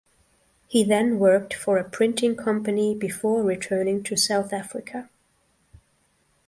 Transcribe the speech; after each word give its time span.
He 0.67 0.83
then 0.83 1.19
worked 1.19 1.53
for 1.53 1.77
a 1.77 1.87
printing 1.87 2.35
company 2.35 2.95
before 2.95 3.43
returning 3.43 4.01
to 4.05 4.15
South 4.17 4.51
Africa. 4.51 5.11